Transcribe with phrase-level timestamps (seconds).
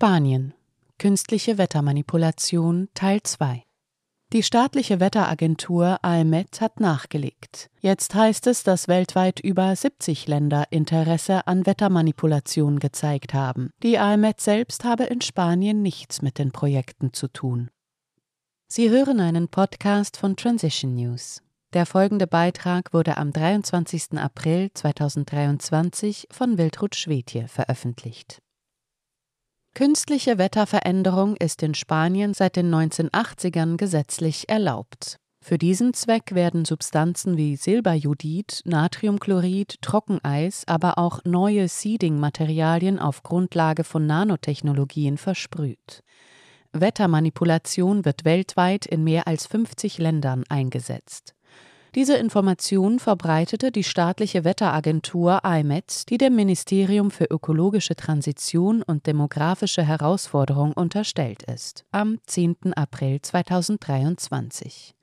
[0.00, 0.54] Spanien
[1.00, 3.64] Künstliche Wettermanipulation Teil 2
[4.32, 7.68] Die staatliche Wetteragentur AEMET hat nachgelegt.
[7.80, 13.70] Jetzt heißt es, dass weltweit über 70 Länder Interesse an Wettermanipulation gezeigt haben.
[13.82, 17.68] Die AEMET selbst habe in Spanien nichts mit den Projekten zu tun.
[18.68, 21.42] Sie hören einen Podcast von Transition News.
[21.72, 24.12] Der folgende Beitrag wurde am 23.
[24.12, 28.40] April 2023 von Wiltrud Schwedje veröffentlicht.
[29.78, 35.20] Künstliche Wetterveränderung ist in Spanien seit den 1980ern gesetzlich erlaubt.
[35.40, 43.84] Für diesen Zweck werden Substanzen wie Silberjodid, Natriumchlorid, Trockeneis, aber auch neue Seeding-Materialien auf Grundlage
[43.84, 46.02] von Nanotechnologien versprüht.
[46.72, 51.36] Wettermanipulation wird weltweit in mehr als 50 Ländern eingesetzt.
[51.94, 59.82] Diese Information verbreitete die staatliche Wetteragentur IMET, die dem Ministerium für ökologische Transition und demografische
[59.82, 62.74] Herausforderung unterstellt ist, am 10.
[62.74, 64.94] April 2023.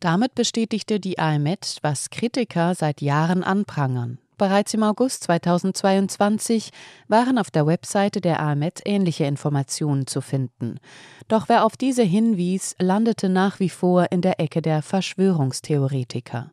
[0.00, 4.18] Damit bestätigte die IMET, was Kritiker seit Jahren anprangern.
[4.44, 6.68] Bereits im August 2022
[7.08, 10.80] waren auf der Webseite der AMET ähnliche Informationen zu finden.
[11.28, 16.52] Doch wer auf diese hinwies, landete nach wie vor in der Ecke der Verschwörungstheoretiker.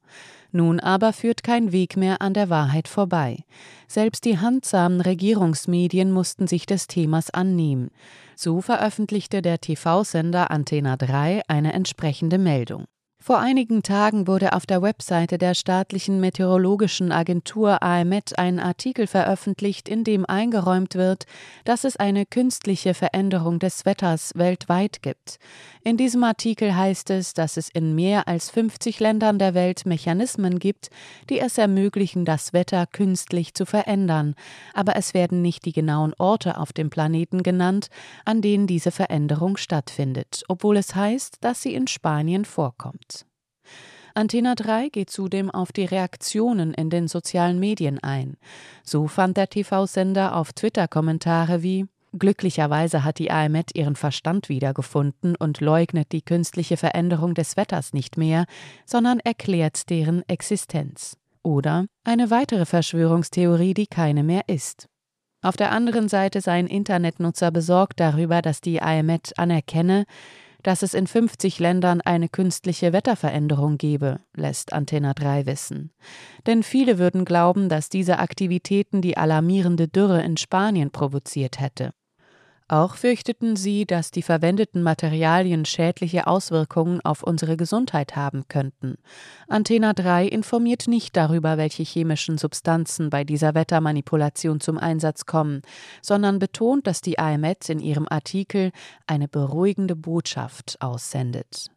[0.54, 3.44] Nun aber führt kein Weg mehr an der Wahrheit vorbei.
[3.90, 7.92] Selbst die handsamen Regierungsmedien mussten sich des Themas annehmen.
[8.38, 12.86] So veröffentlichte der TV-Sender Antena 3 eine entsprechende Meldung.
[13.24, 19.88] Vor einigen Tagen wurde auf der Webseite der staatlichen meteorologischen Agentur AEMET ein Artikel veröffentlicht,
[19.88, 21.26] in dem eingeräumt wird,
[21.64, 25.38] dass es eine künstliche Veränderung des Wetters weltweit gibt.
[25.84, 30.58] In diesem Artikel heißt es, dass es in mehr als 50 Ländern der Welt Mechanismen
[30.58, 30.90] gibt,
[31.30, 34.34] die es ermöglichen, das Wetter künstlich zu verändern,
[34.74, 37.90] aber es werden nicht die genauen Orte auf dem Planeten genannt,
[38.26, 43.11] an denen diese Veränderung stattfindet, obwohl es heißt, dass sie in Spanien vorkommt.
[44.14, 48.38] Antena 3 geht zudem auf die Reaktionen in den sozialen Medien ein.
[48.84, 55.38] So fand der TV-Sender auf Twitter Kommentare wie Glücklicherweise hat die AMET ihren Verstand wiedergefunden
[55.38, 58.46] und leugnet die künstliche Veränderung des Wetters nicht mehr,
[58.86, 61.16] sondern erklärt deren Existenz.
[61.42, 64.90] Oder eine weitere Verschwörungstheorie, die keine mehr ist.
[65.42, 70.04] Auf der anderen Seite seien Internetnutzer besorgt darüber, dass die AMET anerkenne,
[70.64, 75.92] dass es in 50 Ländern eine künstliche Wetterveränderung gebe, lässt Antenna 3 wissen.
[76.48, 81.94] Denn viele würden glauben, dass diese Aktivitäten die alarmierende Dürre in Spanien provoziert hätte.
[82.72, 88.96] Auch fürchteten sie, dass die verwendeten Materialien schädliche Auswirkungen auf unsere Gesundheit haben könnten.
[89.50, 95.64] Antena 3 informiert nicht darüber, welche chemischen Substanzen bei dieser Wettermanipulation zum Einsatz kommen,
[96.02, 98.72] sondern betont, dass die AMZ in ihrem Artikel
[99.06, 101.72] eine beruhigende Botschaft aussendet.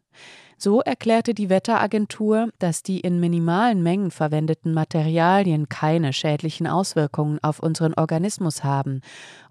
[0.57, 7.59] So erklärte die Wetteragentur, dass die in minimalen Mengen verwendeten Materialien keine schädlichen Auswirkungen auf
[7.59, 9.01] unseren Organismus haben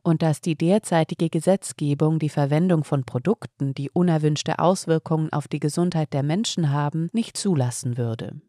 [0.02, 6.12] und dass die derzeitige Gesetzgebung die Verwendung von Produkten, die unerwünschte Auswirkungen auf die Gesundheit
[6.14, 8.40] der Menschen haben, nicht zulassen würde.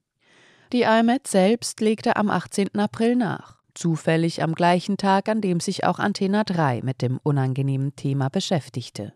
[0.71, 2.79] Die AMET selbst legte am 18.
[2.79, 7.95] April nach, zufällig am gleichen Tag, an dem sich auch Antena 3 mit dem unangenehmen
[7.95, 9.13] Thema beschäftigte.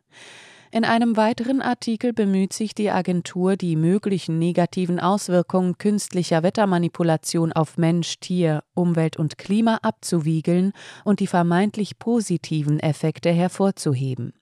[0.72, 7.80] In einem weiteren Artikel bemüht sich die Agentur, die möglichen negativen Auswirkungen künstlicher Wettermanipulation auf
[7.80, 14.34] Mensch, Tier, Umwelt und Klima abzuwiegeln und die vermeintlich positiven Effekte hervorzuheben.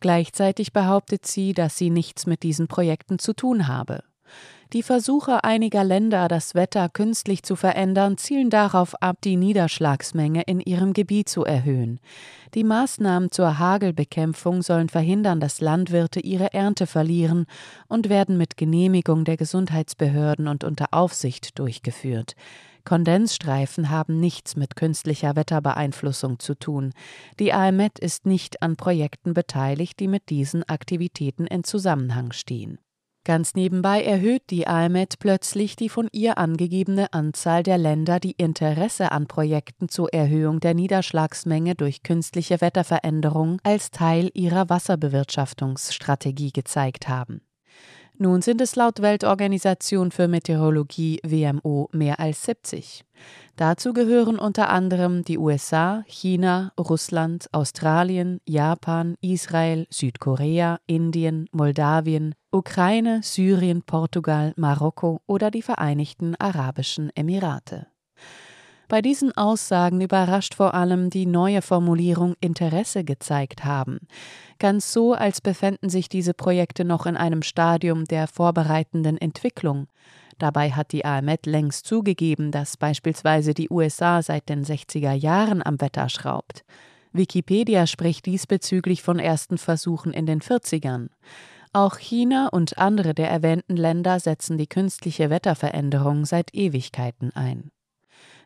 [0.00, 4.02] Gleichzeitig behauptet sie, dass sie nichts mit diesen Projekten zu tun habe.
[4.72, 10.60] Die Versuche einiger Länder, das Wetter künstlich zu verändern, zielen darauf ab, die Niederschlagsmenge in
[10.60, 11.98] ihrem Gebiet zu erhöhen.
[12.54, 17.46] Die Maßnahmen zur Hagelbekämpfung sollen verhindern, dass Landwirte ihre Ernte verlieren
[17.88, 22.36] und werden mit Genehmigung der Gesundheitsbehörden und unter Aufsicht durchgeführt.
[22.84, 26.92] Kondensstreifen haben nichts mit künstlicher Wetterbeeinflussung zu tun.
[27.40, 32.78] Die AMET ist nicht an Projekten beteiligt, die mit diesen Aktivitäten in Zusammenhang stehen.
[33.24, 39.12] Ganz nebenbei erhöht die AMET plötzlich die von ihr angegebene Anzahl der Länder, die Interesse
[39.12, 47.42] an Projekten zur Erhöhung der Niederschlagsmenge durch künstliche Wetterveränderung als Teil ihrer Wasserbewirtschaftungsstrategie gezeigt haben.
[48.22, 53.06] Nun sind es laut Weltorganisation für Meteorologie WMO mehr als 70.
[53.56, 63.20] Dazu gehören unter anderem die USA, China, Russland, Australien, Japan, Israel, Südkorea, Indien, Moldawien, Ukraine,
[63.22, 67.86] Syrien, Portugal, Marokko oder die Vereinigten Arabischen Emirate.
[68.90, 74.00] Bei diesen Aussagen überrascht vor allem die neue Formulierung Interesse gezeigt haben.
[74.58, 79.86] Ganz so, als befänden sich diese Projekte noch in einem Stadium der vorbereitenden Entwicklung.
[80.38, 85.80] Dabei hat die AMET längst zugegeben, dass beispielsweise die USA seit den 60er Jahren am
[85.80, 86.64] Wetter schraubt.
[87.12, 91.10] Wikipedia spricht diesbezüglich von ersten Versuchen in den 40ern.
[91.72, 97.70] Auch China und andere der erwähnten Länder setzen die künstliche Wetterveränderung seit Ewigkeiten ein.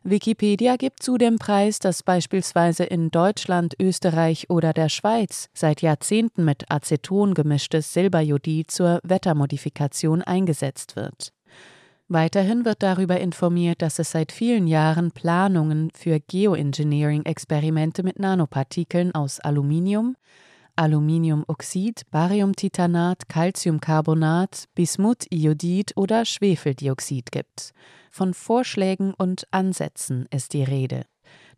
[0.07, 6.65] Wikipedia gibt zudem preis, dass beispielsweise in Deutschland, Österreich oder der Schweiz seit Jahrzehnten mit
[6.69, 11.33] Aceton gemischtes Silberjodid zur Wettermodifikation eingesetzt wird.
[12.07, 19.39] Weiterhin wird darüber informiert, dass es seit vielen Jahren Planungen für Geoengineering-Experimente mit Nanopartikeln aus
[19.39, 20.15] Aluminium,
[20.75, 27.73] Aluminiumoxid, Bariumtitanat, Calciumcarbonat, Bismuthiodid oder Schwefeldioxid gibt.
[28.11, 31.05] Von Vorschlägen und Ansätzen ist die Rede.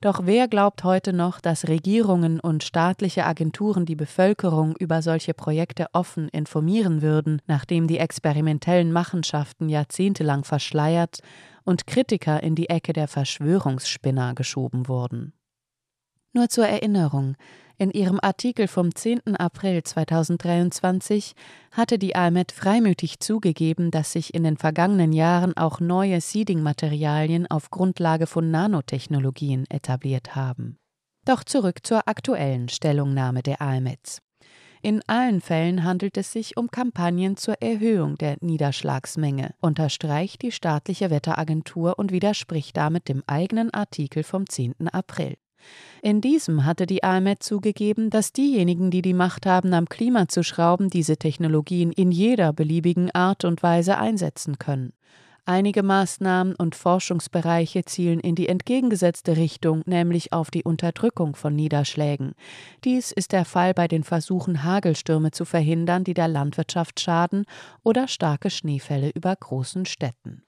[0.01, 5.87] Doch wer glaubt heute noch, dass Regierungen und staatliche Agenturen die Bevölkerung über solche Projekte
[5.93, 11.21] offen informieren würden, nachdem die experimentellen Machenschaften jahrzehntelang verschleiert
[11.63, 15.33] und Kritiker in die Ecke der Verschwörungsspinner geschoben wurden?
[16.37, 17.35] Nur zur Erinnerung,
[17.79, 19.37] in ihrem Artikel vom 10.
[19.37, 21.33] April 2023
[21.71, 27.71] hatte die AMET freimütig zugegeben, dass sich in den vergangenen Jahren auch neue Seeding-Materialien auf
[27.71, 30.77] Grundlage von Nanotechnologien etabliert haben.
[31.25, 34.19] Doch zurück zur aktuellen Stellungnahme der AMET.
[34.83, 41.09] In allen Fällen handelt es sich um Kampagnen zur Erhöhung der Niederschlagsmenge, unterstreicht die staatliche
[41.09, 44.75] Wetteragentur und widerspricht damit dem eigenen Artikel vom 10.
[44.91, 45.33] April.
[46.01, 50.43] In diesem hatte die AMET zugegeben, dass diejenigen, die die Macht haben, am Klima zu
[50.43, 54.93] schrauben, diese Technologien in jeder beliebigen Art und Weise einsetzen können.
[55.49, 62.33] Einige Maßnahmen und Forschungsbereiche zielen in die entgegengesetzte Richtung, nämlich auf die Unterdrückung von Niederschlägen.
[62.83, 67.45] Dies ist der Fall bei den Versuchen, Hagelstürme zu verhindern, die der Landwirtschaft schaden,
[67.81, 70.43] oder starke Schneefälle über großen Städten.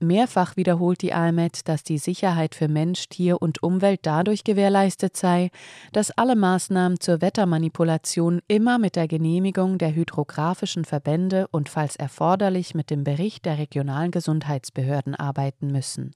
[0.00, 5.50] Mehrfach wiederholt die AMET, dass die Sicherheit für Mensch, Tier und Umwelt dadurch gewährleistet sei,
[5.92, 12.74] dass alle Maßnahmen zur Wettermanipulation immer mit der Genehmigung der hydrographischen Verbände und falls erforderlich
[12.74, 16.14] mit dem Bericht der regionalen Gesundheitsbehörden arbeiten müssen.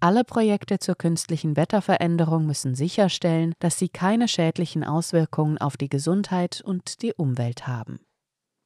[0.00, 6.62] Alle Projekte zur künstlichen Wetterveränderung müssen sicherstellen, dass sie keine schädlichen Auswirkungen auf die Gesundheit
[6.64, 8.00] und die Umwelt haben.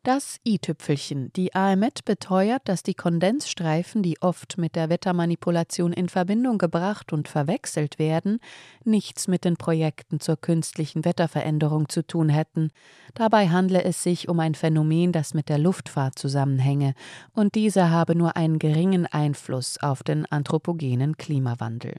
[0.04, 1.32] Das i-Tüpfelchen.
[1.32, 7.26] Die AMET beteuert, dass die Kondensstreifen, die oft mit der Wettermanipulation in Verbindung gebracht und
[7.26, 8.38] verwechselt werden,
[8.84, 12.68] nichts mit den Projekten zur künstlichen Wetterveränderung zu tun hätten.
[13.14, 16.92] Dabei handle es sich um ein Phänomen, das mit der Luftfahrt zusammenhänge,
[17.32, 21.94] und diese habe nur einen geringen Einfluss auf den anthropogenen Klimawandel.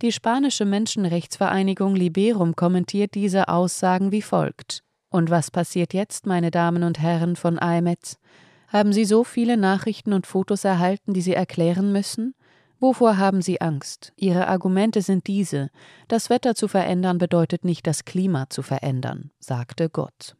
[0.00, 4.85] Die spanische Menschenrechtsvereinigung Liberum kommentiert diese Aussagen wie folgt.
[5.08, 8.18] Und was passiert jetzt, meine Damen und Herren von IMETS?
[8.68, 12.34] Haben Sie so viele Nachrichten und Fotos erhalten, die Sie erklären müssen?
[12.78, 14.12] Wovor haben Sie Angst?
[14.16, 15.70] Ihre Argumente sind diese
[16.08, 20.36] Das Wetter zu verändern bedeutet nicht das Klima zu verändern, sagte Gott.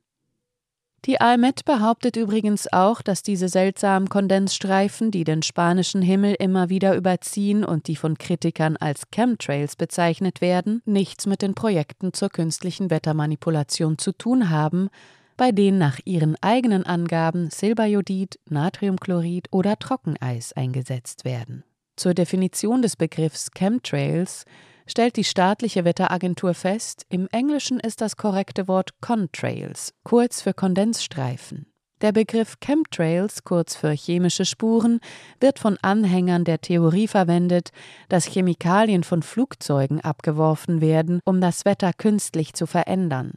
[1.06, 6.97] Die AMET behauptet übrigens auch, dass diese seltsamen Kondensstreifen, die den spanischen Himmel immer wieder
[6.97, 12.91] überziehen und die von Kritikern als Chemtrails bezeichnet werden, nichts mit den Projekten zur künstlichen
[12.91, 14.89] Wettermanipulation zu tun haben,
[15.36, 21.63] bei denen nach ihren eigenen Angaben Silberjodid, Natriumchlorid oder Trockeneis eingesetzt werden.
[21.94, 24.44] Zur Definition des Begriffs Chemtrails
[24.86, 31.66] stellt die staatliche Wetteragentur fest, im Englischen ist das korrekte Wort Contrails, kurz für Kondensstreifen.
[32.02, 35.00] Der Begriff Chemtrails, kurz für chemische Spuren,
[35.40, 37.70] wird von Anhängern der Theorie verwendet,
[38.10, 43.32] dass Chemikalien von Flugzeugen abgeworfen werden, um das Wetter künstlich zu verändern.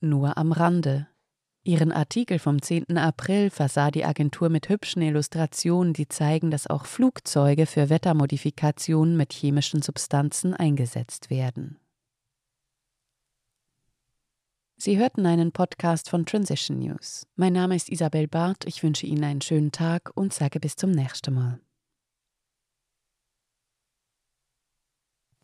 [0.00, 1.06] Nur am Rande.
[1.64, 2.96] Ihren Artikel vom 10.
[2.96, 9.32] April versah die Agentur mit hübschen Illustrationen, die zeigen, dass auch Flugzeuge für Wettermodifikationen mit
[9.32, 11.78] chemischen Substanzen eingesetzt werden.
[14.80, 17.26] Sie hörten einen Podcast von Transition News.
[17.34, 20.92] Mein Name ist Isabel Barth, ich wünsche Ihnen einen schönen Tag und sage bis zum
[20.92, 21.60] nächsten Mal.